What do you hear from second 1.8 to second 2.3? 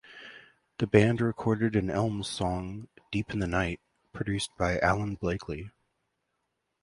Elmes